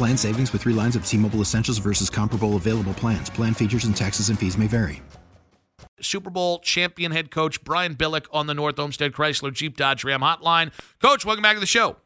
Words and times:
Plan 0.00 0.16
savings 0.16 0.50
with 0.50 0.62
three 0.62 0.72
lines 0.72 0.96
of 0.96 1.04
T 1.04 1.18
Mobile 1.18 1.42
Essentials 1.42 1.76
versus 1.76 2.08
comparable 2.08 2.56
available 2.56 2.94
plans. 2.94 3.28
Plan 3.28 3.52
features 3.52 3.84
and 3.84 3.94
taxes 3.94 4.30
and 4.30 4.38
fees 4.38 4.56
may 4.56 4.66
vary. 4.66 5.02
Super 6.00 6.30
Bowl 6.30 6.58
champion 6.60 7.12
head 7.12 7.30
coach 7.30 7.62
Brian 7.64 7.94
Billick 7.94 8.24
on 8.32 8.46
the 8.46 8.54
North 8.54 8.78
Olmsted 8.78 9.12
Chrysler 9.12 9.52
Jeep 9.52 9.76
Dodge 9.76 10.02
Ram 10.02 10.22
hotline. 10.22 10.72
Coach, 11.02 11.26
welcome 11.26 11.42
back 11.42 11.52
to 11.52 11.60
the 11.60 11.66
show. 11.66 11.96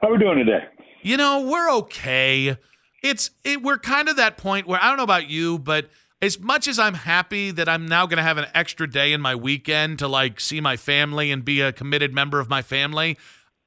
How 0.00 0.08
are 0.08 0.12
we 0.12 0.18
doing 0.18 0.38
today? 0.38 0.60
You 1.02 1.18
know, 1.18 1.42
we're 1.42 1.70
okay. 1.72 2.56
It's 3.02 3.32
it, 3.44 3.62
we're 3.62 3.76
kind 3.76 4.08
of 4.08 4.16
that 4.16 4.38
point 4.38 4.66
where 4.66 4.82
I 4.82 4.88
don't 4.88 4.96
know 4.96 5.02
about 5.02 5.28
you, 5.28 5.58
but 5.58 5.90
as 6.22 6.40
much 6.40 6.66
as 6.66 6.78
I'm 6.78 6.94
happy 6.94 7.50
that 7.50 7.68
I'm 7.68 7.84
now 7.84 8.06
going 8.06 8.16
to 8.16 8.22
have 8.22 8.38
an 8.38 8.46
extra 8.54 8.90
day 8.90 9.12
in 9.12 9.20
my 9.20 9.34
weekend 9.34 9.98
to 9.98 10.08
like 10.08 10.40
see 10.40 10.62
my 10.62 10.78
family 10.78 11.30
and 11.30 11.44
be 11.44 11.60
a 11.60 11.70
committed 11.70 12.14
member 12.14 12.40
of 12.40 12.48
my 12.48 12.62
family, 12.62 13.18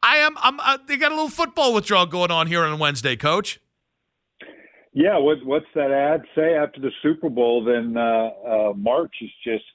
I 0.08 0.17
am. 0.17 0.36
I'm. 0.38 0.59
Uh, 0.61 0.77
they 0.88 0.95
got 0.95 1.11
a 1.11 1.16
little 1.16 1.30
football 1.30 1.73
withdrawal 1.73 2.05
going 2.05 2.31
on 2.31 2.47
here 2.47 2.63
on 2.63 2.80
Wednesday, 2.80 3.17
Coach. 3.17 3.59
Yeah. 4.94 5.17
What, 5.17 5.45
what's 5.45 5.66
that 5.75 5.91
ad 5.91 6.23
say 6.33 6.55
after 6.55 6.80
the 6.80 6.91
Super 7.03 7.30
Bowl? 7.30 7.66
Then 7.66 7.97
uh, 7.97 8.30
uh, 8.47 8.73
March 8.73 9.13
is 9.22 9.30
just. 9.44 9.66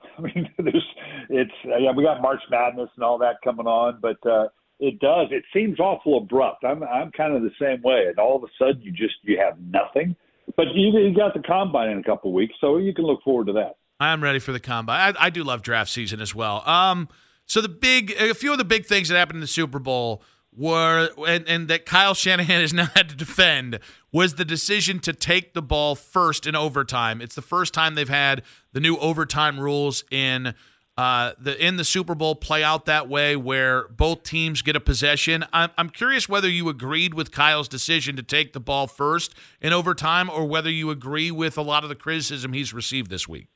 I 0.18 0.22
mean, 0.22 0.48
there's. 0.58 0.86
It's 1.30 1.50
yeah. 1.64 1.90
We 1.96 2.04
got 2.04 2.22
March 2.22 2.40
Madness 2.48 2.90
and 2.94 3.04
all 3.04 3.18
that 3.18 3.36
coming 3.42 3.66
on, 3.66 3.98
but 4.00 4.24
uh, 4.24 4.48
it 4.78 5.00
does. 5.00 5.26
It 5.32 5.42
seems 5.52 5.80
awful 5.80 6.18
abrupt. 6.18 6.64
I'm. 6.64 6.84
I'm 6.84 7.10
kind 7.10 7.34
of 7.34 7.42
the 7.42 7.50
same 7.60 7.82
way, 7.82 8.04
and 8.08 8.20
all 8.20 8.36
of 8.36 8.44
a 8.44 8.52
sudden 8.56 8.82
you 8.82 8.92
just 8.92 9.16
you 9.22 9.36
have 9.44 9.58
nothing. 9.58 10.14
But 10.56 10.68
you, 10.74 10.96
you 10.96 11.14
got 11.14 11.34
the 11.34 11.42
combine 11.42 11.90
in 11.90 11.98
a 11.98 12.04
couple 12.04 12.30
of 12.30 12.34
weeks, 12.34 12.54
so 12.60 12.76
you 12.76 12.94
can 12.94 13.04
look 13.04 13.22
forward 13.22 13.48
to 13.48 13.52
that. 13.54 13.78
I'm 13.98 14.22
ready 14.22 14.38
for 14.38 14.52
the 14.52 14.60
combine. 14.60 15.16
I, 15.18 15.26
I 15.26 15.30
do 15.30 15.42
love 15.42 15.62
draft 15.62 15.90
season 15.90 16.20
as 16.20 16.36
well. 16.36 16.62
Um. 16.68 17.08
So 17.48 17.62
the 17.62 17.68
big, 17.68 18.12
a 18.12 18.34
few 18.34 18.52
of 18.52 18.58
the 18.58 18.64
big 18.64 18.86
things 18.86 19.08
that 19.08 19.16
happened 19.16 19.38
in 19.38 19.40
the 19.40 19.46
Super 19.46 19.78
Bowl 19.78 20.22
were, 20.54 21.10
and, 21.26 21.48
and 21.48 21.68
that 21.68 21.86
Kyle 21.86 22.14
Shanahan 22.14 22.60
has 22.60 22.74
now 22.74 22.88
had 22.94 23.08
to 23.08 23.16
defend, 23.16 23.80
was 24.12 24.34
the 24.34 24.44
decision 24.44 25.00
to 25.00 25.12
take 25.12 25.54
the 25.54 25.62
ball 25.62 25.94
first 25.94 26.46
in 26.46 26.54
overtime. 26.54 27.20
It's 27.20 27.34
the 27.34 27.42
first 27.42 27.72
time 27.72 27.94
they've 27.94 28.08
had 28.08 28.42
the 28.72 28.80
new 28.80 28.96
overtime 28.98 29.58
rules 29.58 30.04
in 30.10 30.54
uh, 30.98 31.32
the 31.38 31.64
in 31.64 31.76
the 31.76 31.84
Super 31.84 32.16
Bowl 32.16 32.34
play 32.34 32.64
out 32.64 32.84
that 32.86 33.08
way, 33.08 33.36
where 33.36 33.86
both 33.86 34.24
teams 34.24 34.62
get 34.62 34.74
a 34.74 34.80
possession. 34.80 35.44
I'm, 35.52 35.70
I'm 35.78 35.90
curious 35.90 36.28
whether 36.28 36.48
you 36.48 36.68
agreed 36.68 37.14
with 37.14 37.30
Kyle's 37.30 37.68
decision 37.68 38.16
to 38.16 38.22
take 38.24 38.52
the 38.52 38.58
ball 38.58 38.88
first 38.88 39.32
in 39.60 39.72
overtime, 39.72 40.28
or 40.28 40.44
whether 40.44 40.68
you 40.68 40.90
agree 40.90 41.30
with 41.30 41.56
a 41.56 41.62
lot 41.62 41.84
of 41.84 41.88
the 41.88 41.94
criticism 41.94 42.52
he's 42.52 42.74
received 42.74 43.10
this 43.10 43.28
week. 43.28 43.46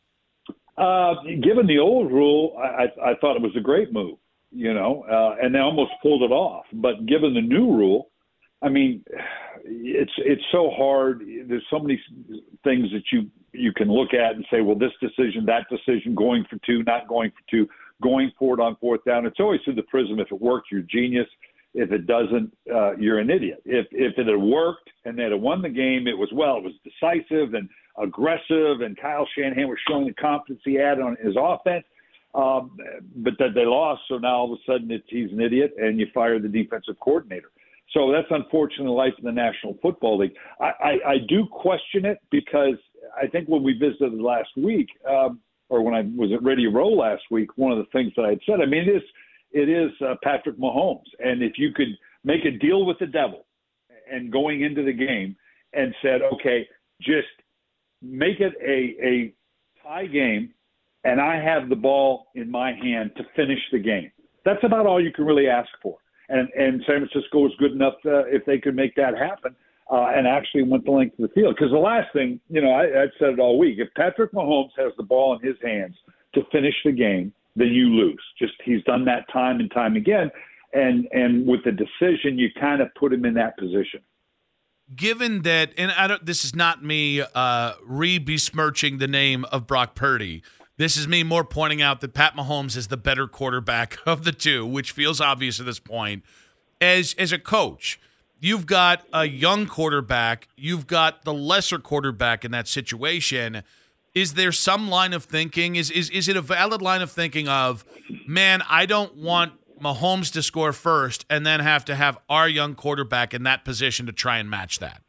Uh, 0.83 1.15
given 1.43 1.67
the 1.69 1.79
old 1.79 2.11
rule, 2.11 2.57
I, 2.59 2.87
I 3.11 3.15
thought 3.21 3.37
it 3.37 3.43
was 3.43 3.55
a 3.57 3.61
great 3.61 3.93
move, 3.93 4.19
you 4.51 4.75
know, 4.75 5.05
uh, 5.09 5.37
and 5.41 5.55
they 5.55 5.61
almost 5.61 5.93
pulled 6.03 6.25
it 6.25 6.33
off. 6.33 6.65
But 6.73 7.07
given 7.07 7.35
the 7.35 7.41
new 7.41 7.67
rule, 7.73 8.11
I 8.63 8.69
mean, 8.69 9.05
it's 9.65 10.13
it's 10.19 10.43
so 10.51 10.71
hard. 10.77 11.23
There's 11.47 11.65
so 11.71 11.79
many 11.79 12.01
things 12.65 12.89
that 12.93 13.05
you 13.13 13.31
you 13.53 13.73
can 13.73 13.93
look 13.93 14.13
at 14.13 14.35
and 14.35 14.45
say, 14.51 14.61
well, 14.61 14.77
this 14.77 14.93
decision, 15.01 15.47
that 15.47 15.67
decision, 15.71 16.17
going 16.17 16.45
for 16.51 16.59
two, 16.67 16.83
not 16.83 17.07
going 17.07 17.31
for 17.31 17.49
two, 17.49 17.69
going 18.03 18.33
for 18.37 18.55
it 18.55 18.61
on 18.61 18.77
fourth 18.81 19.05
down. 19.05 19.25
It's 19.25 19.39
always 19.39 19.61
through 19.65 19.77
the 19.77 19.83
prism. 19.85 20.19
If 20.19 20.33
it 20.33 20.41
works, 20.41 20.69
you're 20.73 20.83
genius. 20.83 21.29
If 21.75 21.91
it 21.91 22.07
doesn't, 22.07 22.55
uh, 22.73 22.97
you're 22.97 23.19
an 23.19 23.31
idiot. 23.31 23.63
If 23.65 23.87
if 23.93 24.19
it 24.19 24.27
had 24.27 24.37
worked 24.37 24.91
and 25.05 25.19
they 25.19 25.25
had 25.25 25.33
won 25.35 25.63
the 25.63 25.71
game, 25.71 26.07
it 26.07 26.17
was 26.17 26.29
well, 26.33 26.59
it 26.59 26.65
was 26.65 26.75
decisive 26.85 27.55
and 27.55 27.69
aggressive, 27.99 28.83
and 28.83 28.97
Kyle 29.01 29.27
Shanahan 29.37 29.69
was 29.69 29.79
showing 29.89 30.07
the 30.07 30.15
confidence 30.15 30.61
he 30.65 30.75
had 30.75 31.01
on 31.01 31.17
his 31.23 31.35
offense. 31.39 31.85
Um, 32.35 32.79
but 33.17 33.35
that 33.39 33.53
they 33.55 33.67
lost, 33.67 34.03
so 34.09 34.17
now 34.17 34.37
all 34.37 34.53
of 34.55 34.59
a 34.59 34.73
sudden 34.73 34.91
it's, 34.91 35.05
he's 35.09 35.31
an 35.33 35.41
idiot, 35.41 35.75
and 35.77 36.01
you 36.01 36.07
fire 36.15 36.39
the 36.39 36.49
defensive 36.49 36.99
coordinator. 36.99 37.51
So 37.93 38.11
that's 38.11 38.29
unfortunately 38.31 38.95
life 38.95 39.13
in 39.19 39.25
the 39.27 39.33
National 39.33 39.77
Football 39.83 40.19
League. 40.19 40.33
I, 40.59 40.65
I, 40.65 40.91
I 41.07 41.17
do 41.29 41.47
question 41.51 42.07
it 42.07 42.19
because 42.31 42.77
I 43.21 43.27
think 43.27 43.49
when 43.49 43.63
we 43.63 43.75
visited 43.75 44.15
last 44.15 44.49
week, 44.57 44.89
um, 45.07 45.41
or 45.69 45.83
when 45.83 45.95
I 45.95 46.03
was 46.17 46.31
at 46.33 46.43
Radio 46.43 46.71
Row 46.71 46.89
last 46.89 47.23
week, 47.31 47.51
one 47.57 47.73
of 47.73 47.79
the 47.79 47.91
things 47.93 48.13
that 48.17 48.25
I 48.25 48.31
had 48.31 48.41
said, 48.47 48.61
I 48.63 48.67
mean, 48.67 48.89
it 48.89 48.97
is 48.97 49.03
it 49.53 49.69
is 49.69 49.91
uh, 50.01 50.15
Patrick 50.23 50.59
Mahomes, 50.59 51.09
and 51.19 51.43
if 51.43 51.53
you 51.57 51.73
could 51.73 51.89
make 52.25 52.45
a 52.45 52.51
deal 52.51 52.85
with 52.85 52.99
the 52.99 53.07
devil, 53.07 53.47
and 54.11 54.33
going 54.33 54.63
into 54.63 54.85
the 54.85 54.93
game, 54.93 55.37
and 55.73 55.95
said, 56.03 56.21
okay, 56.35 56.67
just 57.01 57.29
make 58.03 58.41
it 58.41 58.53
a, 58.63 59.07
a 59.07 59.35
tie 59.83 60.07
game, 60.07 60.53
and 61.05 61.21
I 61.21 61.43
have 61.43 61.69
the 61.69 61.77
ball 61.77 62.27
in 62.35 62.51
my 62.51 62.73
hand 62.73 63.13
to 63.17 63.25
finish 63.35 63.61
the 63.71 63.79
game. 63.79 64.11
That's 64.45 64.63
about 64.65 64.87
all 64.87 65.03
you 65.03 65.13
can 65.13 65.25
really 65.25 65.49
ask 65.49 65.71
for. 65.83 65.97
And 66.29 66.49
and 66.57 66.83
San 66.87 67.07
Francisco 67.07 67.41
was 67.41 67.53
good 67.59 67.73
enough 67.73 67.95
to, 68.03 68.25
if 68.29 68.45
they 68.45 68.59
could 68.59 68.77
make 68.77 68.95
that 68.97 69.17
happen. 69.17 69.55
Uh, 69.91 70.11
and 70.15 70.27
actually 70.27 70.63
went 70.63 70.85
the 70.87 70.91
length 70.91 71.19
of 71.19 71.29
the 71.29 71.35
field. 71.35 71.55
Because 71.55 71.71
the 71.71 71.77
last 71.77 72.07
thing, 72.15 72.41
you 72.49 72.63
know, 72.63 72.71
I, 72.71 73.03
I've 73.03 73.11
said 73.19 73.31
it 73.31 73.39
all 73.41 73.59
week. 73.59 73.77
If 73.79 73.89
Patrick 73.95 74.33
Mahomes 74.33 74.71
has 74.79 74.93
the 74.97 75.03
ball 75.03 75.37
in 75.37 75.47
his 75.47 75.57
hands 75.63 75.95
to 76.35 76.41
finish 76.51 76.75
the 76.85 76.93
game, 76.93 77.31
then 77.57 77.69
you 77.69 77.89
lose. 77.89 78.23
Just 78.39 78.55
he's 78.65 78.83
done 78.85 79.05
that 79.07 79.25
time 79.33 79.61
and 79.61 79.71
time 79.71 79.97
again. 79.97 80.31
And 80.73 81.07
and 81.13 81.47
with 81.47 81.61
the 81.65 81.73
decision, 81.73 82.39
you 82.39 82.49
kind 82.59 82.81
of 82.81 82.89
put 82.95 83.13
him 83.13 83.25
in 83.25 83.35
that 83.35 83.57
position 83.59 84.01
given 84.95 85.43
that, 85.43 85.73
and 85.77 85.91
I 85.93 86.07
don't, 86.07 86.25
this 86.25 86.45
is 86.45 86.55
not 86.55 86.83
me 86.83 87.23
uh, 87.35 87.73
re 87.85 88.19
besmirching 88.19 88.99
the 88.99 89.09
name 89.09 89.45
of 89.47 89.67
Brock 89.67 89.95
Purdy. 89.95 90.43
This 90.77 90.97
is 90.97 91.07
me 91.07 91.23
more 91.23 91.45
pointing 91.45 91.83
out 91.83 92.01
that 92.01 92.15
Pat 92.15 92.35
Mahomes 92.35 92.77
is 92.77 92.89
the 92.89 92.97
better 92.97 93.27
quarterback 93.27 93.99
of 94.07 94.25
the 94.25 94.33
two, 94.33 94.67
which 94.67 94.93
feels 94.93 95.21
obvious 95.21 95.61
at 95.61 95.67
this 95.67 95.79
point. 95.79 96.25
As 96.81 97.15
as 97.19 97.33
a 97.33 97.39
coach, 97.39 98.01
you've 98.41 98.67
got 98.67 99.05
a 99.13 99.25
young 99.25 99.67
quarterback, 99.67 100.49
you've 100.57 100.87
got 100.87 101.25
the 101.25 101.35
lesser 101.35 101.79
quarterback 101.79 102.45
in 102.45 102.51
that 102.51 102.69
situation. 102.69 103.63
Is 104.15 104.35
there 104.35 104.53
some 104.53 104.89
line 104.89 105.15
of 105.15 105.25
thinking? 105.25 105.77
Is 105.77 105.91
is 105.91 106.11
is 106.11 106.29
it 106.29 106.37
a 106.37 106.43
valid 106.43 106.83
line 106.83 107.01
of 107.01 107.11
thinking 107.11 107.49
of, 107.49 107.85
man, 108.27 108.63
I 108.69 108.85
don't 108.85 109.17
want 109.17 109.55
Mahomes 109.81 110.31
to 110.35 110.43
score 110.43 110.73
first 110.73 111.25
and 111.31 111.47
then 111.47 111.61
have 111.61 111.85
to 111.87 111.95
have 111.95 112.19
our 112.29 112.49
young 112.49 112.75
quarterback 112.75 113.33
in 113.33 113.43
that 113.45 113.65
position 113.65 114.07
to 114.07 114.13
try 114.13 114.39
and 114.39 114.51
match 114.51 114.79
that? 114.81 115.03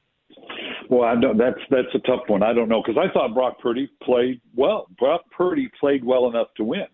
Well, 0.90 1.04
I 1.04 1.16
know 1.16 1.34
that's 1.38 1.60
that's 1.70 1.94
a 1.94 2.00
tough 2.00 2.22
one. 2.28 2.44
I 2.44 2.54
don't 2.54 2.70
know 2.70 2.82
because 2.86 3.02
I 3.02 3.12
thought 3.12 3.34
Brock 3.34 3.60
Purdy 3.60 3.90
played 4.02 4.40
well. 4.56 4.88
Brock 4.98 5.22
Purdy 5.36 5.70
played 5.80 6.04
well 6.04 6.30
enough 6.30 6.48
to 6.58 6.64
win. 6.64 6.88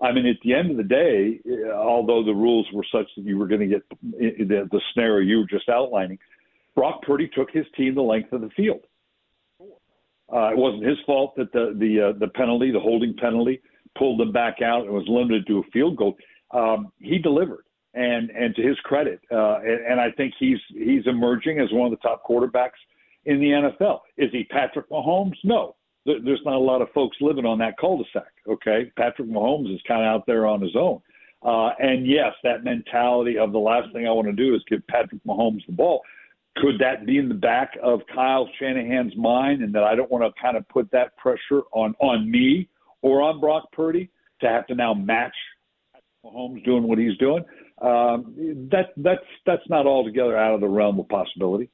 I 0.00 0.12
mean, 0.12 0.26
at 0.26 0.36
the 0.44 0.54
end 0.54 0.70
of 0.70 0.76
the 0.76 0.84
day, 0.84 1.40
eh, 1.44 1.72
although 1.72 2.22
the 2.22 2.34
rules 2.34 2.68
were 2.72 2.86
such 2.92 3.08
that 3.16 3.24
you 3.24 3.36
were 3.36 3.48
going 3.48 3.62
to 3.62 3.66
get 3.66 3.82
eh, 4.20 4.44
the, 4.44 4.68
the 4.70 4.80
scenario 4.92 5.26
you 5.26 5.38
were 5.38 5.46
just 5.46 5.68
outlining, 5.68 6.18
Brock 6.76 7.02
Purdy 7.02 7.28
took 7.34 7.50
his 7.50 7.66
team 7.76 7.96
the 7.96 8.02
length 8.02 8.32
of 8.32 8.42
the 8.42 8.50
field. 8.50 8.82
Uh, 10.32 10.50
it 10.50 10.56
wasn't 10.56 10.84
his 10.84 10.98
fault 11.06 11.34
that 11.36 11.52
the 11.52 11.74
the 11.78 12.08
uh, 12.08 12.18
the 12.18 12.28
penalty, 12.28 12.70
the 12.70 12.80
holding 12.80 13.14
penalty, 13.16 13.60
pulled 13.96 14.20
them 14.20 14.32
back 14.32 14.60
out 14.62 14.84
and 14.84 14.92
was 14.92 15.06
limited 15.08 15.46
to 15.46 15.58
a 15.58 15.62
field 15.72 15.96
goal 15.96 16.16
um, 16.52 16.92
he 16.98 17.18
delivered. 17.18 17.64
And 17.94 18.30
and 18.30 18.54
to 18.54 18.62
his 18.62 18.78
credit, 18.80 19.18
uh, 19.32 19.60
and, 19.60 19.92
and 19.92 20.00
I 20.00 20.10
think 20.10 20.34
he's 20.38 20.58
he's 20.68 21.06
emerging 21.06 21.58
as 21.58 21.72
one 21.72 21.90
of 21.90 21.98
the 21.98 22.06
top 22.06 22.22
quarterbacks 22.22 22.78
in 23.24 23.40
the 23.40 23.46
NFL. 23.46 24.00
Is 24.18 24.30
he 24.30 24.44
Patrick 24.44 24.88
Mahomes? 24.90 25.36
No, 25.42 25.74
there's 26.04 26.42
not 26.44 26.56
a 26.56 26.58
lot 26.58 26.82
of 26.82 26.90
folks 26.92 27.16
living 27.22 27.46
on 27.46 27.58
that 27.58 27.78
cul-de-sac. 27.78 28.30
Okay, 28.46 28.92
Patrick 28.96 29.28
Mahomes 29.28 29.74
is 29.74 29.80
kind 29.88 30.02
of 30.02 30.06
out 30.06 30.26
there 30.26 30.46
on 30.46 30.60
his 30.60 30.76
own. 30.76 31.00
Uh, 31.42 31.70
and 31.78 32.06
yes, 32.06 32.34
that 32.44 32.62
mentality 32.62 33.38
of 33.38 33.52
the 33.52 33.58
last 33.58 33.90
thing 33.94 34.06
I 34.06 34.10
want 34.10 34.28
to 34.28 34.32
do 34.32 34.54
is 34.54 34.62
give 34.68 34.86
Patrick 34.86 35.24
Mahomes 35.26 35.64
the 35.66 35.72
ball. 35.72 36.02
Could 36.60 36.78
that 36.80 37.06
be 37.06 37.18
in 37.18 37.28
the 37.28 37.34
back 37.34 37.76
of 37.82 38.00
Kyle 38.12 38.48
Shanahan's 38.58 39.16
mind, 39.16 39.62
and 39.62 39.74
that 39.74 39.84
I 39.84 39.94
don't 39.94 40.10
want 40.10 40.24
to 40.24 40.42
kind 40.42 40.56
of 40.56 40.68
put 40.68 40.90
that 40.92 41.16
pressure 41.16 41.62
on 41.72 41.94
on 42.00 42.30
me 42.30 42.68
or 43.02 43.22
on 43.22 43.40
Brock 43.40 43.70
Purdy 43.72 44.10
to 44.40 44.48
have 44.48 44.66
to 44.66 44.74
now 44.74 44.94
match 44.94 45.34
Mahomes 46.24 46.64
doing 46.64 46.82
what 46.84 46.98
he's 46.98 47.16
doing? 47.18 47.44
Um, 47.80 48.34
that 48.70 48.86
that's 48.96 49.24
that's 49.46 49.62
not 49.68 49.86
altogether 49.86 50.36
out 50.36 50.54
of 50.54 50.60
the 50.60 50.68
realm 50.68 50.98
of 50.98 51.08
possibility. 51.08 51.70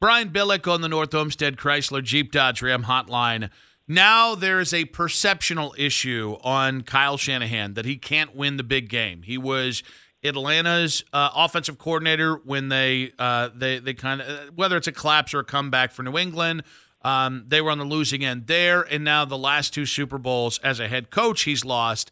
Brian 0.00 0.30
Billick 0.30 0.70
on 0.70 0.80
the 0.80 0.88
North 0.88 1.14
Olmsted 1.14 1.56
Chrysler 1.56 2.02
Jeep 2.02 2.32
Dodge 2.32 2.62
Ram 2.62 2.84
Hotline. 2.84 3.50
Now 3.88 4.34
there's 4.34 4.74
a 4.74 4.86
perceptional 4.86 5.74
issue 5.78 6.36
on 6.42 6.82
Kyle 6.82 7.16
Shanahan 7.16 7.74
that 7.74 7.84
he 7.84 7.96
can't 7.96 8.34
win 8.34 8.56
the 8.56 8.64
big 8.64 8.88
game. 8.88 9.22
He 9.22 9.38
was 9.38 9.84
Atlanta's 10.24 11.04
uh, 11.12 11.30
offensive 11.34 11.78
coordinator 11.78 12.36
when 12.36 12.68
they 12.68 13.12
uh, 13.18 13.50
they 13.54 13.78
they 13.78 13.94
kind 13.94 14.20
of 14.20 14.28
uh, 14.28 14.50
whether 14.54 14.76
it's 14.76 14.86
a 14.86 14.92
collapse 14.92 15.34
or 15.34 15.40
a 15.40 15.44
comeback 15.44 15.92
for 15.92 16.02
New 16.02 16.18
England. 16.18 16.62
Um, 17.02 17.44
they 17.46 17.60
were 17.60 17.70
on 17.70 17.78
the 17.78 17.84
losing 17.84 18.24
end 18.24 18.48
there, 18.48 18.82
and 18.82 19.04
now 19.04 19.24
the 19.24 19.38
last 19.38 19.72
two 19.72 19.86
Super 19.86 20.18
Bowls 20.18 20.58
as 20.64 20.80
a 20.80 20.88
head 20.88 21.10
coach, 21.10 21.42
he's 21.42 21.64
lost. 21.64 22.10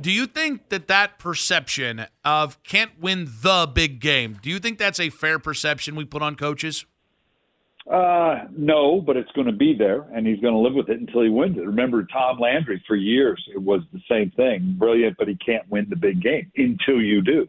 Do 0.00 0.12
you 0.12 0.26
think 0.26 0.68
that 0.68 0.86
that 0.86 1.18
perception 1.18 2.06
of 2.24 2.62
can't 2.62 2.92
win 3.00 3.28
the 3.42 3.68
big 3.72 3.98
game? 3.98 4.38
Do 4.40 4.48
you 4.48 4.60
think 4.60 4.78
that's 4.78 5.00
a 5.00 5.10
fair 5.10 5.40
perception 5.40 5.96
we 5.96 6.04
put 6.04 6.22
on 6.22 6.36
coaches? 6.36 6.86
Uh, 7.90 8.46
no, 8.50 9.00
but 9.00 9.16
it's 9.16 9.30
going 9.32 9.46
to 9.46 9.52
be 9.52 9.72
there, 9.72 10.02
and 10.12 10.26
he's 10.26 10.40
going 10.40 10.52
to 10.52 10.58
live 10.58 10.74
with 10.74 10.88
it 10.88 10.98
until 10.98 11.22
he 11.22 11.28
wins 11.28 11.56
it. 11.56 11.64
Remember 11.64 12.04
Tom 12.12 12.38
Landry 12.40 12.82
for 12.86 12.96
years; 12.96 13.42
it 13.54 13.62
was 13.62 13.82
the 13.92 14.00
same 14.10 14.32
thing. 14.32 14.74
Brilliant, 14.76 15.16
but 15.18 15.28
he 15.28 15.36
can't 15.36 15.68
win 15.70 15.86
the 15.88 15.96
big 15.96 16.20
game 16.20 16.50
until 16.56 17.00
you 17.00 17.22
do. 17.22 17.46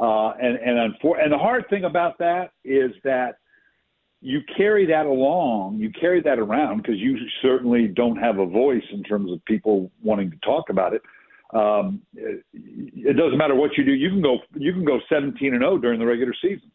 Uh, 0.00 0.30
and 0.30 0.56
and 0.56 0.94
unfor- 0.94 1.22
and 1.22 1.32
the 1.32 1.38
hard 1.38 1.68
thing 1.70 1.84
about 1.84 2.18
that 2.18 2.52
is 2.64 2.90
that 3.04 3.38
you 4.20 4.40
carry 4.56 4.84
that 4.86 5.06
along, 5.06 5.76
you 5.76 5.92
carry 5.92 6.20
that 6.22 6.40
around 6.40 6.78
because 6.78 6.98
you 6.98 7.16
certainly 7.40 7.86
don't 7.86 8.16
have 8.16 8.38
a 8.38 8.46
voice 8.46 8.82
in 8.92 9.04
terms 9.04 9.30
of 9.30 9.44
people 9.44 9.92
wanting 10.02 10.28
to 10.28 10.38
talk 10.38 10.70
about 10.70 10.92
it. 10.92 11.02
Um, 11.54 12.02
it, 12.16 12.44
it 12.52 13.16
doesn't 13.16 13.38
matter 13.38 13.54
what 13.54 13.78
you 13.78 13.84
do; 13.84 13.92
you 13.92 14.10
can 14.10 14.22
go 14.22 14.38
you 14.56 14.72
can 14.72 14.84
go 14.84 14.98
17 15.08 15.54
and 15.54 15.62
0 15.62 15.78
during 15.78 16.00
the 16.00 16.06
regular 16.06 16.34
season 16.42 16.72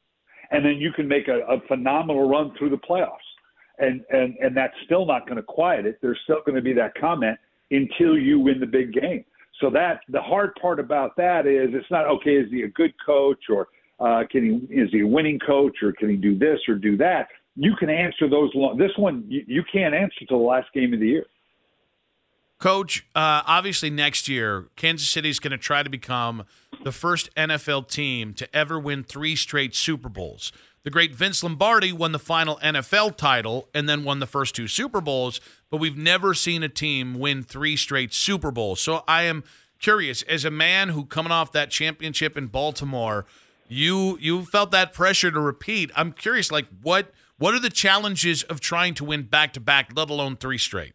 and 0.54 0.64
then 0.64 0.78
you 0.78 0.94
can 0.94 1.08
make 1.08 1.28
a, 1.28 1.40
a 1.50 1.60
phenomenal 1.68 2.30
run 2.30 2.54
through 2.58 2.70
the 2.70 2.78
playoffs. 2.78 3.18
And 3.80 4.02
and 4.12 4.36
and 4.38 4.56
that's 4.56 4.76
still 4.86 5.06
not 5.06 5.26
going 5.26 5.38
to 5.38 5.44
quiet 5.44 5.86
it. 5.86 5.98
There's 6.02 6.20
still 6.24 6.42
going 6.46 6.56
to 6.56 6.62
be 6.62 6.74
that 6.74 6.94
comment 6.96 7.38
until 7.72 8.18
you 8.18 8.40
win 8.40 8.60
the 8.60 8.68
big 8.68 8.94
game. 8.94 9.26
So 9.60 9.72
that 9.72 10.02
the 10.10 10.22
hard 10.22 10.54
part 10.62 10.80
about 10.80 11.18
that 11.18 11.48
is 11.48 11.70
it's 11.74 11.90
not 11.90 12.06
okay. 12.06 12.36
Is 12.36 12.52
he 12.52 12.62
a 12.62 12.68
good 12.68 12.94
coach 13.04 13.46
or 13.50 13.68
uh, 14.00 14.24
can 14.30 14.44
he 14.44 14.74
is 14.74 14.90
he 14.92 15.02
a 15.02 15.08
winning 15.08 15.40
coach 15.40 15.78
or 15.82 15.92
can 15.92 16.10
he 16.10 16.16
do 16.16 16.38
this 16.38 16.60
or 16.68 16.76
do 16.76 16.96
that? 16.98 17.30
You 17.56 17.76
can 17.80 17.90
answer 17.90 18.30
those. 18.30 18.52
Long, 18.54 18.78
this 18.78 18.92
one 18.96 19.26
you, 19.28 19.44
you 19.48 19.64
can't 19.72 19.96
answer 19.96 20.24
till 20.30 20.38
the 20.38 20.46
last 20.46 20.68
game 20.74 20.94
of 20.94 21.00
the 21.00 21.08
year. 21.08 21.26
Coach, 22.60 23.08
uh, 23.16 23.42
obviously 23.46 23.90
next 23.90 24.30
year, 24.30 24.68
Kansas 24.76 25.10
City 25.10 25.30
is 25.30 25.40
going 25.40 25.52
to 25.52 25.58
try 25.58 25.82
to 25.82 25.90
become 25.90 26.46
the 26.84 26.92
first 26.92 27.34
NFL 27.36 27.90
team 27.90 28.34
to 28.36 28.56
ever 28.56 28.80
win 28.80 29.04
three 29.04 29.36
straight 29.36 29.76
Super 29.76 30.10
Bowls. 30.10 30.52
The 30.84 30.90
great 30.90 31.16
Vince 31.16 31.42
Lombardi 31.44 31.94
won 31.94 32.12
the 32.12 32.20
final 32.20 32.58
NFL 32.58 33.16
title 33.16 33.70
and 33.74 33.88
then 33.88 34.04
won 34.04 34.20
the 34.20 34.28
first 34.28 34.54
two 34.54 34.68
Super 34.68 35.00
Bowls, 35.00 35.40
but 35.72 35.78
we've 35.78 35.98
never 35.98 36.34
seen 36.34 36.62
a 36.62 36.70
team 36.70 37.18
win 37.18 37.42
three 37.42 37.78
straight 37.78 38.14
Super 38.14 38.52
Bowls. 38.52 38.82
So 38.82 39.04
I 39.08 39.24
am 39.24 39.46
curious, 39.80 40.24
as 40.24 40.44
a 40.44 40.52
man 40.52 40.90
who 40.90 41.06
coming 41.06 41.32
off 41.32 41.54
that 41.54 41.72
championship 41.72 42.38
in 42.38 42.48
Baltimore, 42.48 43.26
you 43.70 44.18
you 44.20 44.44
felt 44.44 44.72
that 44.72 44.94
pressure 44.94 45.32
to 45.32 45.40
repeat. 45.40 45.90
I'm 45.96 46.12
curious, 46.12 46.52
like 46.52 46.68
what 46.82 47.12
what 47.38 47.54
are 47.54 47.60
the 47.60 47.70
challenges 47.70 48.44
of 48.44 48.60
trying 48.60 48.94
to 48.96 49.06
win 49.06 49.24
back 49.24 49.54
to 49.54 49.60
back, 49.62 49.92
let 49.96 50.10
alone 50.10 50.36
three 50.36 50.58
straight? 50.58 50.94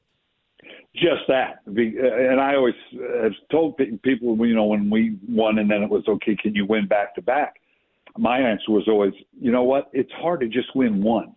Just 0.96 1.22
that. 1.28 1.60
And 1.66 2.40
I 2.40 2.54
always 2.54 2.74
have 3.22 3.32
told 3.50 3.76
people, 4.02 4.36
you 4.46 4.54
know, 4.54 4.66
when 4.66 4.90
we 4.90 5.16
won 5.28 5.58
and 5.58 5.70
then 5.70 5.82
it 5.82 5.90
was 5.90 6.04
okay, 6.08 6.36
can 6.36 6.54
you 6.54 6.66
win 6.66 6.86
back 6.86 7.14
to 7.14 7.22
back? 7.22 7.60
My 8.16 8.38
answer 8.38 8.72
was 8.72 8.88
always, 8.88 9.12
you 9.40 9.52
know 9.52 9.62
what? 9.62 9.90
It's 9.92 10.10
hard 10.12 10.40
to 10.40 10.48
just 10.48 10.74
win 10.74 11.02
one. 11.02 11.34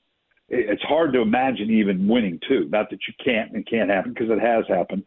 It's 0.50 0.82
hard 0.84 1.14
to 1.14 1.22
imagine 1.22 1.70
even 1.70 2.08
winning 2.08 2.40
two. 2.48 2.68
Not 2.70 2.90
that 2.90 3.00
you 3.08 3.14
can't 3.24 3.52
and 3.52 3.66
can't 3.66 3.90
happen 3.90 4.14
because 4.14 4.30
it 4.30 4.42
has 4.42 4.66
happened. 4.68 5.04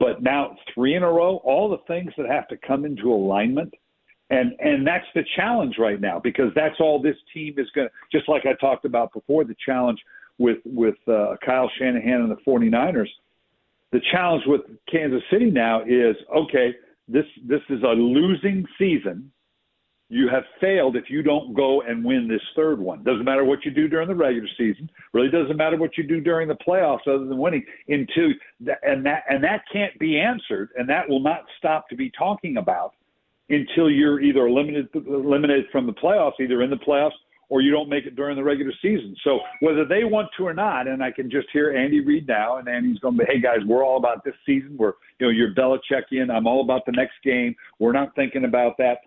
But 0.00 0.22
now 0.22 0.56
three 0.74 0.94
in 0.94 1.02
a 1.02 1.10
row, 1.10 1.36
all 1.44 1.68
the 1.68 1.78
things 1.86 2.12
that 2.16 2.26
have 2.28 2.48
to 2.48 2.56
come 2.56 2.84
into 2.84 3.12
alignment. 3.12 3.74
And 4.30 4.52
and 4.60 4.86
that's 4.86 5.06
the 5.14 5.22
challenge 5.36 5.76
right 5.78 6.00
now 6.00 6.18
because 6.18 6.52
that's 6.54 6.74
all 6.80 7.00
this 7.00 7.16
team 7.32 7.54
is 7.58 7.68
going 7.74 7.88
to 7.88 7.92
just 8.12 8.28
like 8.28 8.44
I 8.44 8.52
talked 8.54 8.84
about 8.84 9.12
before 9.12 9.44
the 9.44 9.56
challenge 9.64 10.00
with 10.38 10.58
with 10.64 10.96
uh, 11.06 11.36
Kyle 11.44 11.70
Shanahan 11.78 12.22
and 12.22 12.30
the 12.30 12.36
49ers– 12.46 13.08
the 13.92 14.00
challenge 14.12 14.44
with 14.46 14.62
Kansas 14.90 15.22
City 15.30 15.50
now 15.50 15.82
is 15.82 16.16
okay, 16.34 16.74
this 17.06 17.24
this 17.46 17.62
is 17.70 17.82
a 17.82 17.92
losing 17.92 18.66
season. 18.78 19.32
You 20.10 20.28
have 20.30 20.44
failed 20.58 20.96
if 20.96 21.10
you 21.10 21.22
don't 21.22 21.52
go 21.52 21.82
and 21.82 22.02
win 22.02 22.28
this 22.28 22.40
third 22.56 22.78
one. 22.78 23.02
Doesn't 23.02 23.24
matter 23.24 23.44
what 23.44 23.66
you 23.66 23.70
do 23.70 23.88
during 23.88 24.08
the 24.08 24.14
regular 24.14 24.48
season. 24.56 24.90
Really 25.12 25.30
doesn't 25.30 25.56
matter 25.56 25.76
what 25.76 25.98
you 25.98 26.04
do 26.04 26.20
during 26.22 26.48
the 26.48 26.56
playoffs, 26.66 27.06
other 27.06 27.26
than 27.26 27.36
winning. 27.36 27.64
Into 27.88 28.32
and 28.82 29.04
that 29.04 29.24
and 29.28 29.42
that 29.44 29.62
can't 29.70 29.98
be 29.98 30.18
answered, 30.18 30.70
and 30.76 30.88
that 30.88 31.08
will 31.08 31.20
not 31.20 31.44
stop 31.58 31.88
to 31.90 31.96
be 31.96 32.10
talking 32.18 32.56
about 32.56 32.92
until 33.50 33.90
you're 33.90 34.20
either 34.20 34.46
eliminated 34.46 34.88
eliminated 34.94 35.66
from 35.72 35.86
the 35.86 35.92
playoffs, 35.92 36.40
either 36.40 36.62
in 36.62 36.70
the 36.70 36.76
playoffs 36.76 37.12
or 37.48 37.60
you 37.60 37.70
don't 37.70 37.88
make 37.88 38.04
it 38.06 38.16
during 38.16 38.36
the 38.36 38.44
regular 38.44 38.72
season. 38.82 39.16
So 39.24 39.40
whether 39.60 39.84
they 39.84 40.04
want 40.04 40.28
to 40.36 40.46
or 40.46 40.54
not, 40.54 40.86
and 40.86 41.02
I 41.02 41.10
can 41.10 41.30
just 41.30 41.48
hear 41.52 41.76
Andy 41.76 42.00
Reid 42.00 42.26
now, 42.28 42.58
and 42.58 42.68
Andy's 42.68 42.98
going 42.98 43.16
to 43.16 43.24
be, 43.24 43.32
hey 43.32 43.40
guys, 43.40 43.58
we're 43.66 43.84
all 43.84 43.96
about 43.96 44.24
this 44.24 44.34
season. 44.44 44.76
We're, 44.76 44.92
you 45.18 45.26
know, 45.26 45.30
you're 45.30 45.54
Belichickian. 45.54 46.30
I'm 46.30 46.46
all 46.46 46.62
about 46.62 46.84
the 46.86 46.92
next 46.92 47.14
game. 47.24 47.54
We're 47.78 47.92
not 47.92 48.14
thinking 48.14 48.44
about 48.44 48.76
that. 48.78 48.98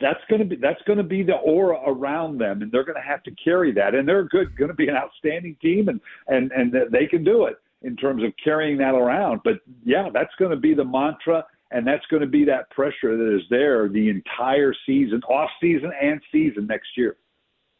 That's 0.00 0.20
going 0.28 0.40
to 0.40 0.44
be 0.44 0.56
that's 0.56 0.82
going 0.82 0.96
to 0.96 1.04
be 1.04 1.22
the 1.22 1.36
aura 1.36 1.78
around 1.86 2.38
them, 2.38 2.60
and 2.60 2.72
they're 2.72 2.84
going 2.84 3.00
to 3.00 3.08
have 3.08 3.22
to 3.22 3.30
carry 3.42 3.72
that. 3.74 3.94
And 3.94 4.08
they're 4.08 4.24
good, 4.24 4.56
going 4.56 4.70
to 4.70 4.74
be 4.74 4.88
an 4.88 4.96
outstanding 4.96 5.56
team, 5.62 5.88
and 5.88 6.00
and 6.26 6.50
and 6.50 6.74
they 6.90 7.06
can 7.06 7.22
do 7.22 7.44
it 7.44 7.54
in 7.82 7.94
terms 7.94 8.24
of 8.24 8.32
carrying 8.42 8.78
that 8.78 8.96
around. 8.96 9.42
But 9.44 9.60
yeah, 9.84 10.08
that's 10.12 10.34
going 10.40 10.50
to 10.50 10.56
be 10.56 10.74
the 10.74 10.84
mantra 10.84 11.44
and 11.70 11.86
that's 11.86 12.04
going 12.06 12.20
to 12.20 12.28
be 12.28 12.44
that 12.44 12.70
pressure 12.70 13.16
that 13.16 13.34
is 13.34 13.42
there 13.50 13.88
the 13.88 14.08
entire 14.08 14.72
season, 14.86 15.20
off 15.28 15.50
season 15.60 15.90
and 16.00 16.20
season 16.30 16.66
next 16.66 16.88
year. 16.96 17.16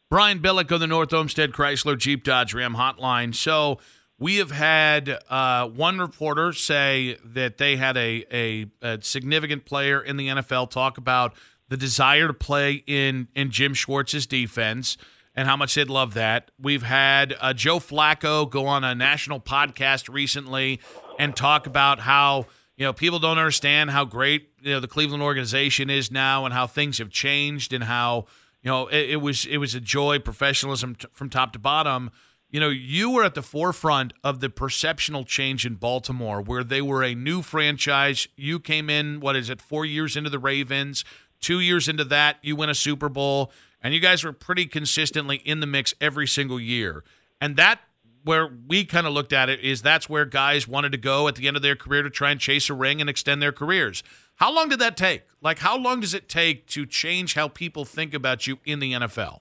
Brian 0.08 0.38
Billick 0.38 0.70
of 0.70 0.79
the 0.79 0.87
North 0.87 1.12
Olmsted 1.12 1.53
Chrysler 1.53 1.99
Jeep 1.99 2.23
Dodge 2.23 2.55
Ram 2.55 2.77
Hotline. 2.77 3.34
So 3.34 3.79
we 4.20 4.36
have 4.36 4.53
had 4.53 5.19
uh, 5.29 5.67
one 5.67 5.98
reporter 5.98 6.53
say 6.53 7.17
that 7.25 7.58
they 7.58 7.77
had 7.77 7.96
a, 7.96 8.25
a, 8.32 8.67
a, 8.82 9.03
significant 9.03 9.65
player 9.65 10.01
in 10.01 10.17
the 10.17 10.29
NFL 10.29 10.70
talk 10.70 10.96
about 10.96 11.34
the 11.69 11.77
desire 11.77 12.29
to 12.29 12.34
play 12.34 12.84
in, 12.86 13.27
in 13.34 13.51
Jim 13.51 13.75
Schwartz's 13.75 14.27
defense 14.27 14.96
and 15.34 15.48
how 15.48 15.56
much 15.56 15.75
they'd 15.75 15.91
love 15.91 16.15
that. 16.15 16.53
We've 16.56 16.84
had 16.84 17.34
uh, 17.41 17.53
Joe 17.53 17.81
Flacco 17.81 18.48
go 18.48 18.67
on 18.67 18.84
a 18.84 18.94
national 18.94 19.41
podcast 19.41 20.08
recently 20.08 20.81
and 21.19 21.34
talk 21.34 21.67
about 21.67 21.98
how 21.98 22.46
you 22.77 22.84
know 22.84 22.93
people 22.93 23.19
don't 23.19 23.39
understand 23.39 23.91
how 23.91 24.05
great 24.05 24.51
you 24.63 24.70
know 24.70 24.81
the 24.81 24.89
Cleveland 24.89 25.22
organization 25.22 25.91
is 25.91 26.13
now 26.13 26.44
and 26.44 26.55
how 26.55 26.67
things 26.67 26.98
have 26.98 27.10
changed 27.10 27.72
and 27.72 27.84
how 27.84 28.27
you 28.67 28.73
know, 28.73 28.89
it, 28.89 29.11
it 29.11 29.17
was 29.19 29.46
it 29.46 29.58
was 29.58 29.77
a 29.77 29.81
joy, 29.81 30.19
professionalism 30.19 30.96
t- 30.96 31.06
from 31.13 31.31
top 31.31 31.53
to 31.53 31.58
bottom. 31.61 32.11
You 32.51 32.58
know, 32.58 32.69
you 32.69 33.13
were 33.13 33.23
at 33.23 33.37
the 33.37 33.43
forefront 33.43 34.13
of 34.25 34.41
the 34.41 34.51
perceptional 34.51 35.23
change 35.23 35.65
in 35.65 35.77
Baltimore, 35.77 36.43
where 36.43 36.65
they 36.65 36.82
were 36.82 37.05
a 37.05 37.15
new 37.15 37.43
franchise. 37.43 38.27
You 38.35 38.58
came 38.58 38.91
in, 38.91 39.20
what 39.20 39.37
is 39.37 39.51
it, 39.51 39.61
four 39.61 39.87
years 39.87 40.17
into 40.17 40.31
the 40.31 40.41
Ravens. 40.41 41.05
Two 41.39 41.61
years 41.61 41.87
into 41.87 42.03
that, 42.06 42.39
you 42.43 42.56
win 42.56 42.69
a 42.69 42.75
Super 42.75 43.08
Bowl, 43.08 43.53
and 43.81 43.94
you 43.94 44.01
guys 44.01 44.25
were 44.25 44.32
pretty 44.32 44.67
consistently 44.67 45.37
in 45.37 45.61
the 45.61 45.67
mix 45.69 45.94
every 46.01 46.27
single 46.27 46.58
year. 46.58 47.05
And 47.41 47.55
that 47.55 47.79
where 48.25 48.51
we 48.67 48.85
kind 48.85 49.06
of 49.06 49.13
looked 49.13 49.32
at 49.32 49.49
it 49.49 49.61
is 49.61 49.81
that's 49.81 50.08
where 50.08 50.25
guys 50.25 50.67
wanted 50.67 50.91
to 50.91 50.99
go 50.99 51.29
at 51.29 51.37
the 51.37 51.46
end 51.46 51.56
of 51.56 51.63
their 51.63 51.77
career 51.77 52.03
to 52.03 52.11
try 52.11 52.32
and 52.32 52.41
chase 52.41 52.69
a 52.69 52.75
ring 52.75 53.01
and 53.01 53.08
extend 53.08 53.41
their 53.41 53.53
careers. 53.53 54.03
How 54.36 54.55
long 54.55 54.69
did 54.69 54.78
that 54.81 54.98
take? 54.98 55.22
Like, 55.40 55.60
how 55.60 55.78
long 55.78 56.00
does 56.00 56.12
it 56.12 56.28
take 56.28 56.66
to 56.69 56.84
change 56.84 57.34
how 57.34 57.48
people 57.48 57.86
think 57.86 58.12
about 58.12 58.46
you 58.46 58.58
in 58.66 58.81
the 58.81 58.93
NFL? 58.93 59.40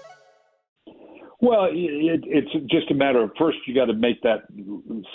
Well, 1.41 1.65
it, 1.71 2.23
it's 2.23 2.51
just 2.69 2.91
a 2.91 2.93
matter 2.93 3.23
of 3.23 3.31
first 3.37 3.57
you 3.65 3.73
got 3.73 3.85
to 3.85 3.93
make 3.93 4.21
that 4.21 4.43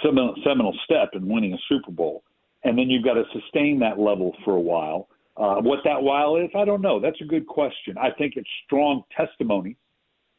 seminal, 0.03 0.35
seminal 0.45 0.77
step 0.85 1.11
in 1.15 1.29
winning 1.29 1.55
a 1.55 1.59
Super 1.69 1.93
Bowl, 1.93 2.25
and 2.65 2.77
then 2.77 2.91
you've 2.91 3.05
got 3.05 3.15
to 3.15 3.23
sustain 3.33 3.79
that 3.79 3.99
level 3.99 4.35
for 4.45 4.57
a 4.57 4.61
while. 4.61 5.09
Uh, 5.37 5.57
what 5.61 5.81
that 5.85 6.03
while 6.03 6.37
is, 6.37 6.51
I 6.57 6.65
don't 6.65 6.83
know. 6.83 6.99
That's 6.99 7.21
a 7.21 7.25
good 7.25 7.47
question. 7.47 7.97
I 7.97 8.11
think 8.11 8.35
it's 8.37 8.49
strong 8.65 9.05
testimony 9.17 9.77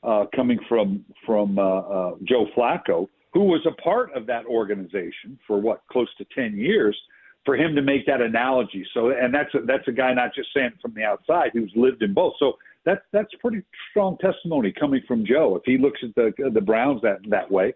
uh, 0.04 0.26
coming 0.36 0.60
from 0.68 1.06
from 1.26 1.58
uh, 1.58 1.80
uh, 1.80 2.12
Joe 2.24 2.48
Flacco, 2.56 3.08
who 3.34 3.44
was 3.44 3.66
a 3.66 3.82
part 3.82 4.12
of 4.14 4.26
that 4.28 4.46
organization 4.46 5.40
for 5.48 5.62
what 5.62 5.84
close 5.90 6.10
to 6.18 6.26
ten 6.36 6.58
years. 6.58 6.98
For 7.46 7.56
him 7.56 7.76
to 7.76 7.82
make 7.82 8.06
that 8.08 8.20
analogy, 8.20 8.86
so 8.94 9.12
and 9.12 9.34
that's 9.34 9.54
a, 9.54 9.60
that's 9.66 9.88
a 9.88 9.94
guy 9.94 10.14
not 10.14 10.36
just 10.36 10.50
saying 10.54 10.72
from 10.82 10.94
the 10.94 11.04
outside 11.04 11.52
who's 11.54 11.72
lived 11.78 12.04
in 12.04 12.14
both. 12.14 12.34
So 12.40 12.58
that's 12.88 13.02
that's 13.12 13.30
pretty 13.42 13.62
strong 13.92 14.18
testimony 14.20 14.72
coming 14.72 15.02
from 15.08 15.26
Joe. 15.26 15.58
If 15.58 15.64
he 15.66 15.78
looks 15.78 16.00
at 16.04 16.16
the 16.16 16.32
the 16.54 16.62
Browns 16.62 17.02
that 17.02 17.18
that 17.30 17.52
way, 17.52 17.74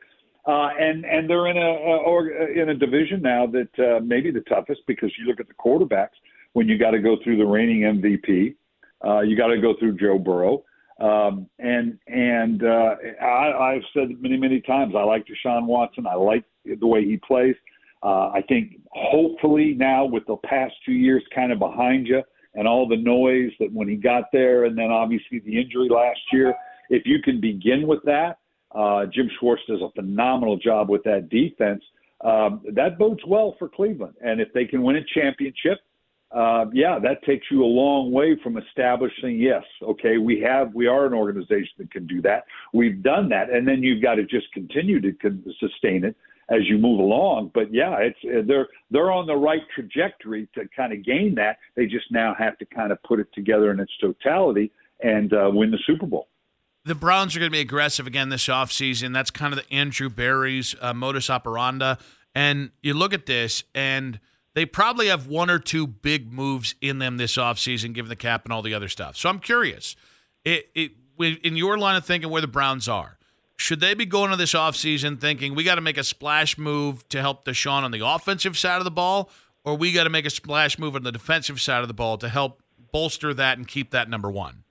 uh, 0.47 0.69
and 0.79 1.05
and 1.05 1.29
they're 1.29 1.47
in 1.47 1.57
a, 1.57 1.59
a 1.59 1.97
or 1.97 2.29
in 2.29 2.69
a 2.69 2.75
division 2.75 3.21
now 3.21 3.45
that 3.47 3.69
uh, 3.77 3.99
maybe 3.99 4.31
the 4.31 4.41
toughest 4.41 4.81
because 4.87 5.11
you 5.19 5.25
look 5.25 5.41
at 5.41 5.49
the 5.49 5.53
quarterbacks 5.53 6.15
when 6.53 6.67
you 6.67 6.77
got 6.77 6.91
to 6.91 6.99
go 6.99 7.17
through 7.23 7.37
the 7.37 7.45
reigning 7.45 7.81
MVP, 7.81 8.55
uh, 9.05 9.19
you 9.21 9.35
got 9.35 9.47
to 9.47 9.59
go 9.59 9.73
through 9.79 9.97
Joe 9.97 10.17
Burrow. 10.17 10.63
Um, 10.99 11.49
and 11.59 11.97
and 12.07 12.63
uh, 12.63 12.95
I, 13.21 13.73
I've 13.73 13.83
said 13.93 14.09
many 14.21 14.37
many 14.37 14.61
times 14.61 14.93
I 14.97 15.03
like 15.03 15.25
Deshaun 15.25 15.65
Watson. 15.65 16.07
I 16.07 16.15
like 16.15 16.45
the 16.65 16.87
way 16.87 17.03
he 17.03 17.17
plays. 17.17 17.55
Uh, 18.01 18.29
I 18.33 18.41
think 18.47 18.77
hopefully 18.91 19.75
now 19.77 20.05
with 20.05 20.25
the 20.25 20.37
past 20.37 20.73
two 20.85 20.93
years 20.93 21.21
kind 21.35 21.51
of 21.51 21.59
behind 21.59 22.07
you 22.07 22.23
and 22.55 22.67
all 22.67 22.87
the 22.87 22.97
noise 22.97 23.51
that 23.59 23.71
when 23.71 23.87
he 23.87 23.95
got 23.95 24.25
there 24.31 24.65
and 24.65 24.77
then 24.77 24.91
obviously 24.91 25.39
the 25.39 25.59
injury 25.59 25.89
last 25.89 26.19
year, 26.31 26.53
if 26.89 27.03
you 27.05 27.21
can 27.21 27.39
begin 27.39 27.87
with 27.87 28.03
that, 28.03 28.39
uh, 28.73 29.05
Jim 29.05 29.29
Schwartz 29.39 29.61
does 29.67 29.81
a 29.81 29.91
phenomenal 29.91 30.57
job 30.57 30.89
with 30.89 31.03
that 31.03 31.29
defense. 31.29 31.83
Um, 32.21 32.61
that 32.73 32.97
bodes 32.97 33.21
well 33.25 33.55
for 33.57 33.67
Cleveland. 33.67 34.15
And 34.21 34.39
if 34.39 34.53
they 34.53 34.65
can 34.65 34.83
win 34.83 34.97
a 34.97 35.03
championship, 35.13 35.79
uh, 36.31 36.65
yeah, 36.71 36.97
that 36.99 37.23
takes 37.25 37.47
you 37.51 37.63
a 37.63 37.65
long 37.65 38.11
way 38.11 38.37
from 38.41 38.57
establishing, 38.57 39.37
yes, 39.37 39.63
okay, 39.83 40.17
we 40.17 40.39
have, 40.39 40.73
we 40.73 40.87
are 40.87 41.05
an 41.05 41.13
organization 41.13 41.73
that 41.77 41.91
can 41.91 42.07
do 42.07 42.21
that. 42.21 42.45
We've 42.73 43.03
done 43.03 43.27
that. 43.29 43.49
And 43.49 43.67
then 43.67 43.83
you've 43.83 44.01
got 44.01 44.15
to 44.15 44.23
just 44.23 44.51
continue 44.53 45.01
to 45.01 45.11
con- 45.13 45.43
sustain 45.59 46.05
it 46.05 46.15
as 46.51 46.67
you 46.67 46.77
move 46.77 46.99
along. 46.99 47.51
But 47.53 47.73
yeah, 47.73 47.97
it's 47.99 48.19
uh, 48.25 48.41
they're 48.45 48.67
they're 48.91 49.11
on 49.11 49.25
the 49.25 49.35
right 49.35 49.61
trajectory 49.73 50.47
to 50.53 50.67
kind 50.75 50.93
of 50.93 51.03
gain 51.03 51.33
that. 51.35 51.57
They 51.75 51.85
just 51.85 52.11
now 52.11 52.35
have 52.37 52.57
to 52.59 52.65
kind 52.65 52.91
of 52.91 53.01
put 53.03 53.19
it 53.19 53.27
together 53.33 53.71
in 53.71 53.79
its 53.79 53.91
totality 53.99 54.71
and 55.01 55.33
uh, 55.33 55.49
win 55.51 55.71
the 55.71 55.79
Super 55.87 56.05
Bowl. 56.05 56.27
The 56.83 56.95
Browns 56.95 57.35
are 57.35 57.39
going 57.39 57.51
to 57.51 57.55
be 57.55 57.61
aggressive 57.61 58.07
again 58.07 58.29
this 58.29 58.47
offseason. 58.47 59.13
That's 59.13 59.31
kind 59.31 59.53
of 59.53 59.59
the 59.59 59.73
Andrew 59.73 60.09
Berry's 60.09 60.75
uh, 60.81 60.93
modus 60.93 61.29
operandi. 61.29 61.95
And 62.33 62.71
you 62.81 62.93
look 62.93 63.13
at 63.13 63.27
this, 63.27 63.63
and 63.75 64.19
they 64.55 64.65
probably 64.65 65.07
have 65.07 65.27
one 65.27 65.49
or 65.49 65.59
two 65.59 65.85
big 65.85 66.33
moves 66.33 66.75
in 66.81 66.97
them 66.99 67.17
this 67.17 67.37
offseason, 67.37 67.93
given 67.93 68.09
the 68.09 68.15
cap 68.15 68.45
and 68.45 68.53
all 68.53 68.61
the 68.61 68.73
other 68.73 68.89
stuff. 68.89 69.15
So 69.15 69.29
I'm 69.29 69.39
curious, 69.39 69.95
it, 70.43 70.69
it, 70.73 70.91
in 71.19 71.55
your 71.55 71.77
line 71.77 71.97
of 71.97 72.05
thinking, 72.05 72.31
where 72.31 72.41
the 72.41 72.47
Browns 72.47 72.89
are, 72.89 73.19
should 73.61 73.79
they 73.79 73.93
be 73.93 74.07
going 74.07 74.31
to 74.31 74.35
this 74.35 74.53
offseason 74.53 75.21
thinking 75.21 75.53
we 75.53 75.63
got 75.63 75.75
to 75.75 75.81
make 75.81 75.97
a 75.97 76.03
splash 76.03 76.57
move 76.57 77.07
to 77.09 77.21
help 77.21 77.45
Deshaun 77.45 77.83
on 77.83 77.91
the 77.91 78.03
offensive 78.03 78.57
side 78.57 78.79
of 78.79 78.85
the 78.85 78.91
ball, 78.91 79.29
or 79.63 79.75
we 79.75 79.91
got 79.91 80.05
to 80.05 80.09
make 80.09 80.25
a 80.25 80.31
splash 80.31 80.79
move 80.79 80.95
on 80.95 81.03
the 81.03 81.11
defensive 81.11 81.61
side 81.61 81.83
of 81.83 81.87
the 81.87 81.93
ball 81.93 82.17
to 82.17 82.27
help 82.27 82.63
bolster 82.91 83.35
that 83.35 83.59
and 83.59 83.67
keep 83.67 83.91
that 83.91 84.09
number 84.09 84.31
one? 84.31 84.63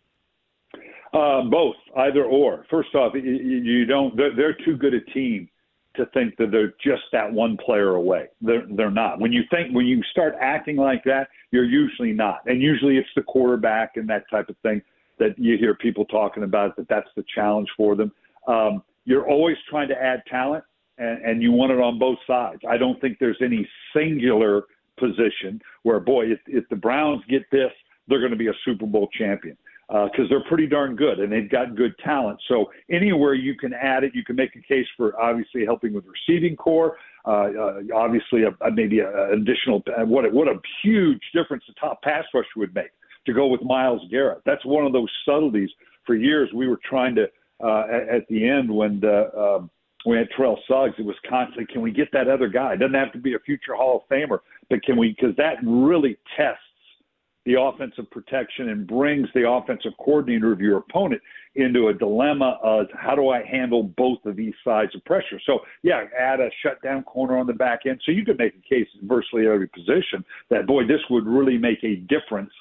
Uh, 1.14 1.42
both, 1.42 1.76
either 1.98 2.24
or. 2.24 2.66
First 2.68 2.92
off, 2.96 3.14
you, 3.14 3.84
don't. 3.84 4.16
They're, 4.16 4.34
they're 4.34 4.56
too 4.64 4.76
good 4.76 4.94
a 4.94 5.00
team 5.12 5.48
to 5.94 6.06
think 6.06 6.36
that 6.38 6.50
they're 6.50 6.74
just 6.82 7.02
that 7.12 7.32
one 7.32 7.56
player 7.64 7.94
away. 7.94 8.26
They're 8.40 8.66
they're 8.76 8.90
not. 8.90 9.20
When 9.20 9.32
you 9.32 9.42
think 9.50 9.72
when 9.72 9.86
you 9.86 10.02
start 10.10 10.34
acting 10.40 10.76
like 10.76 11.04
that, 11.04 11.28
you're 11.52 11.64
usually 11.64 12.12
not. 12.12 12.40
And 12.46 12.60
usually 12.60 12.96
it's 12.96 13.08
the 13.14 13.22
quarterback 13.22 13.92
and 13.96 14.08
that 14.08 14.24
type 14.30 14.48
of 14.48 14.56
thing 14.64 14.82
that 15.18 15.38
you 15.38 15.58
hear 15.58 15.74
people 15.74 16.04
talking 16.06 16.42
about 16.42 16.76
that 16.76 16.88
that's 16.88 17.08
the 17.16 17.24
challenge 17.34 17.68
for 17.76 17.94
them. 17.94 18.10
Um, 18.46 18.82
you're 19.04 19.28
always 19.28 19.56
trying 19.68 19.88
to 19.88 19.94
add 19.94 20.22
talent, 20.30 20.64
and, 20.98 21.24
and 21.24 21.42
you 21.42 21.52
want 21.52 21.72
it 21.72 21.80
on 21.80 21.98
both 21.98 22.18
sides. 22.26 22.60
I 22.68 22.76
don't 22.76 23.00
think 23.00 23.18
there's 23.18 23.40
any 23.42 23.68
singular 23.94 24.64
position 24.98 25.60
where, 25.82 26.00
boy, 26.00 26.26
if, 26.26 26.38
if 26.46 26.68
the 26.68 26.76
Browns 26.76 27.22
get 27.28 27.42
this, 27.50 27.70
they're 28.06 28.20
going 28.20 28.32
to 28.32 28.36
be 28.36 28.48
a 28.48 28.54
Super 28.64 28.86
Bowl 28.86 29.08
champion 29.16 29.56
because 29.88 30.26
uh, 30.26 30.28
they're 30.28 30.44
pretty 30.48 30.68
darn 30.68 30.94
good 30.94 31.18
and 31.18 31.32
they've 31.32 31.50
got 31.50 31.74
good 31.74 31.92
talent. 32.04 32.38
So 32.46 32.70
anywhere 32.90 33.34
you 33.34 33.56
can 33.56 33.72
add 33.74 34.04
it, 34.04 34.14
you 34.14 34.24
can 34.24 34.36
make 34.36 34.54
a 34.54 34.62
case 34.62 34.86
for 34.96 35.20
obviously 35.20 35.64
helping 35.64 35.92
with 35.92 36.04
receiving 36.06 36.54
corps. 36.54 36.96
Uh, 37.26 37.30
uh, 37.30 37.80
obviously, 37.94 38.44
a, 38.44 38.50
a, 38.64 38.70
maybe 38.70 39.00
an 39.00 39.42
additional 39.42 39.82
uh, 39.88 40.04
what 40.04 40.32
what 40.32 40.48
a 40.48 40.54
huge 40.82 41.20
difference 41.34 41.64
the 41.66 41.74
top 41.74 42.00
pass 42.02 42.24
rusher 42.32 42.48
would 42.56 42.74
make 42.74 42.90
to 43.26 43.32
go 43.32 43.48
with 43.48 43.62
Myles 43.62 44.00
Garrett. 44.10 44.42
That's 44.46 44.64
one 44.64 44.86
of 44.86 44.92
those 44.92 45.10
subtleties. 45.26 45.70
For 46.06 46.14
years, 46.14 46.48
we 46.54 46.66
were 46.66 46.80
trying 46.88 47.14
to 47.16 47.26
uh, 47.62 47.84
at, 47.90 48.08
at 48.08 48.28
the 48.28 48.48
end 48.48 48.70
when 48.70 49.00
the, 49.00 49.36
um, 49.38 49.70
we 50.06 50.16
had 50.16 50.28
Terrell 50.36 50.58
Suggs, 50.66 50.94
it 50.98 51.04
was 51.04 51.16
constantly, 51.28 51.66
can 51.66 51.82
we 51.82 51.90
get 51.90 52.08
that 52.12 52.28
other 52.28 52.48
guy? 52.48 52.72
It 52.72 52.78
doesn't 52.78 52.94
have 52.94 53.12
to 53.12 53.18
be 53.18 53.34
a 53.34 53.38
future 53.40 53.74
Hall 53.74 54.04
of 54.04 54.14
Famer, 54.14 54.38
but 54.68 54.82
can 54.82 54.96
we? 54.96 55.10
Because 55.10 55.36
that 55.36 55.56
really 55.62 56.16
tests 56.36 56.62
the 57.46 57.60
offensive 57.60 58.10
protection 58.10 58.68
and 58.68 58.86
brings 58.86 59.26
the 59.34 59.48
offensive 59.48 59.92
coordinator 59.98 60.52
of 60.52 60.60
your 60.60 60.78
opponent 60.78 61.20
into 61.54 61.88
a 61.88 61.94
dilemma 61.94 62.58
of 62.62 62.86
how 62.94 63.14
do 63.14 63.30
I 63.30 63.42
handle 63.44 63.82
both 63.82 64.18
of 64.26 64.36
these 64.36 64.54
sides 64.62 64.94
of 64.94 65.04
pressure. 65.04 65.40
So 65.46 65.60
yeah, 65.82 66.04
add 66.18 66.40
a 66.40 66.50
shutdown 66.62 67.02
corner 67.04 67.38
on 67.38 67.46
the 67.46 67.54
back 67.54 67.80
end. 67.86 68.00
So 68.04 68.12
you 68.12 68.24
could 68.24 68.38
make 68.38 68.54
a 68.54 68.68
case 68.68 68.86
virtually 69.02 69.46
every 69.46 69.68
position 69.68 70.24
that 70.50 70.66
boy, 70.66 70.86
this 70.86 71.00
would 71.08 71.26
really 71.26 71.56
make 71.56 71.82
a 71.82 71.96
difference 71.96 72.52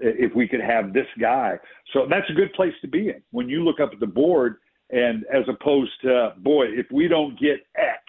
if 0.00 0.34
we 0.34 0.48
could 0.48 0.60
have 0.60 0.92
this 0.92 1.06
guy. 1.20 1.58
So 1.92 2.06
that's 2.08 2.28
a 2.30 2.32
good 2.32 2.52
place 2.54 2.74
to 2.82 2.88
be 2.88 3.08
in 3.08 3.22
when 3.30 3.48
you 3.48 3.64
look 3.64 3.80
up 3.80 3.90
at 3.92 4.00
the 4.00 4.06
board 4.06 4.56
and 4.90 5.24
as 5.32 5.44
opposed 5.48 5.92
to 6.02 6.34
boy, 6.38 6.66
if 6.66 6.86
we 6.92 7.08
don't 7.08 7.38
get 7.38 7.66
X, 7.76 8.00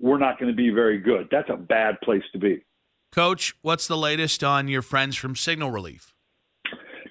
we're 0.00 0.18
not 0.18 0.38
going 0.38 0.50
to 0.50 0.56
be 0.56 0.70
very 0.70 0.98
good. 0.98 1.28
That's 1.30 1.48
a 1.50 1.56
bad 1.56 2.00
place 2.02 2.22
to 2.32 2.38
be. 2.38 2.62
Coach, 3.12 3.54
what's 3.62 3.86
the 3.86 3.96
latest 3.96 4.44
on 4.44 4.68
your 4.68 4.82
friends 4.82 5.16
from 5.16 5.36
Signal 5.36 5.70
Relief? 5.70 6.12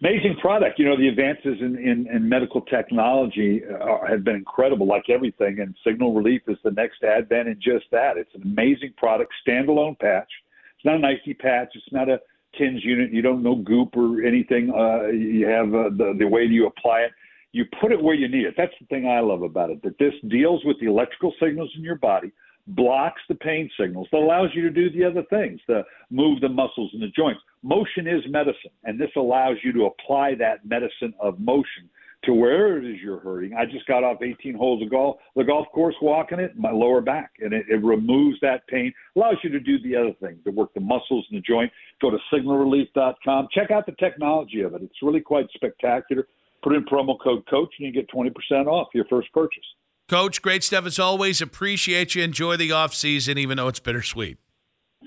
Amazing 0.02 0.36
product. 0.40 0.78
You 0.78 0.86
know, 0.86 0.98
the 0.98 1.08
advances 1.08 1.58
in, 1.62 1.78
in, 1.78 2.08
in 2.14 2.30
medical 2.30 2.62
technology 2.62 3.62
uh, 3.68 3.78
are, 3.78 4.08
have 4.08 4.24
been 4.24 4.36
incredible, 4.36 4.86
like 4.86 5.10
everything. 5.10 5.62
And 5.62 5.74
Signal 5.84 6.14
Relief 6.14 6.44
is 6.48 6.58
the 6.64 6.72
next 6.72 7.04
advent 7.04 7.48
in 7.48 7.56
just 7.56 7.86
that. 7.92 8.18
It's 8.18 8.30
an 8.36 8.44
amazing 8.44 8.94
product, 8.98 9.34
standalone 9.48 9.98
patch. 9.98 10.30
It's 10.78 10.86
not 10.86 10.96
an 10.96 11.06
icy 11.06 11.34
patch. 11.34 11.70
It's 11.74 11.92
not 11.92 12.10
a 12.10 12.20
TENS 12.58 12.84
unit. 12.84 13.12
You 13.12 13.22
don't 13.22 13.44
know 13.44 13.56
goop 13.56 13.96
or 13.96 14.24
anything. 14.24 14.72
Uh, 14.72 15.08
you 15.08 15.48
have 15.48 15.68
uh, 15.74 15.90
the, 15.90 16.16
the 16.18 16.28
way 16.28 16.44
you 16.44 16.68
apply 16.68 17.02
it. 17.02 17.12
You 17.52 17.66
put 17.80 17.92
it 17.92 18.02
where 18.02 18.16
you 18.16 18.28
need 18.28 18.46
it. 18.46 18.56
That's 18.58 18.74
the 18.80 18.86
thing 18.88 19.08
I 19.08 19.22
love 19.22 19.42
about 19.42 19.70
it, 19.70 19.82
that 19.84 19.98
this 19.98 20.14
deals 20.30 20.64
with 20.66 20.78
the 20.80 20.88
electrical 20.88 21.34
signals 21.40 21.72
in 21.78 21.84
your 21.84 21.96
body– 21.96 22.32
blocks 22.68 23.22
the 23.30 23.36
pain 23.36 23.70
signals 23.80 24.08
that 24.12 24.18
allows 24.18 24.50
you 24.54 24.62
to 24.64 24.70
do 24.70 24.90
the 24.90 25.04
other 25.04 25.24
things, 25.30 25.60
to 25.68 25.84
move 26.10 26.42
the 26.42 26.50
muscles 26.50 26.90
and 26.94 27.02
the 27.02 27.08
joints. 27.10 27.42
Motion 27.64 28.08
is 28.08 28.22
medicine, 28.30 28.72
and 28.84 29.00
this 29.00 29.12
allows 29.16 29.58
you 29.64 29.72
to 29.74 29.86
apply 29.86 30.36
that 30.36 30.66
medicine 30.66 31.14
of 31.20 31.40
motion 31.40 31.90
to 32.26 32.34
where 32.34 32.78
it 32.78 32.86
is 32.86 32.98
you're 33.02 33.20
hurting. 33.20 33.54
I 33.54 33.66
just 33.66 33.86
got 33.86 34.04
off 34.04 34.22
18 34.22 34.56
holes 34.56 34.82
of 34.82 34.90
golf, 34.90 35.18
the 35.36 35.44
golf 35.44 35.68
course 35.74 35.96
walking 36.02 36.40
it, 36.40 36.58
my 36.58 36.72
lower 36.72 37.02
back, 37.02 37.32
and 37.40 37.54
it, 37.54 37.66
it 37.70 37.84
removes 37.84 38.38
that 38.42 38.68
pain, 38.68 38.94
allows 39.16 39.36
you 39.44 39.50
to 39.50 39.60
do 39.60 39.80
the 39.82 39.96
other 39.96 40.14
things, 40.22 40.44
to 40.44 40.52
work 40.52 40.74
the 40.74 40.80
muscles 40.80 41.26
and 41.30 41.38
the 41.38 41.42
joint. 41.42 41.72
Go 42.02 42.10
to 42.10 42.18
signalrelief.com. 42.34 43.48
Check 43.54 43.72
out 43.72 43.86
the 43.86 43.94
technology 43.94 44.62
of 44.62 44.74
it. 44.74 44.82
It's 44.82 45.02
really 45.02 45.22
quite 45.22 45.48
spectacular. 45.54 46.28
Put 46.64 46.74
in 46.74 46.84
promo 46.86 47.18
code 47.22 47.46
COACH 47.48 47.70
and 47.80 47.88
you 47.88 47.92
get 47.92 48.10
20% 48.10 48.32
off 48.66 48.88
your 48.94 49.06
first 49.06 49.32
purchase. 49.34 49.64
Coach, 50.10 50.42
great 50.42 50.64
stuff 50.64 50.86
as 50.86 51.00
always. 51.00 51.42
Appreciate 51.42 52.16
you. 52.16 52.24
Enjoy 52.24 52.58
the 52.58 52.72
off 52.72 52.94
season, 52.94 53.38
even 53.38 53.58
though 53.58 53.68
it's 53.68 53.80
bittersweet. 53.80 54.38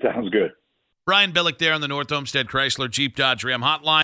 Sounds 0.01 0.29
good. 0.29 0.51
Brian 1.05 1.31
Billick 1.31 1.57
there 1.57 1.73
on 1.73 1.81
the 1.81 1.87
North 1.87 2.11
Olmsted 2.11 2.47
Chrysler 2.47 2.89
Jeep 2.89 3.15
Dodge 3.15 3.43
Ram 3.43 3.61
Hotline. 3.61 4.03